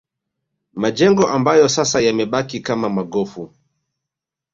Majengo 0.73 1.27
ambayo 1.27 1.69
sasa 1.69 2.01
yamebaki 2.01 2.59
kama 2.59 2.89
magofu 2.89 3.53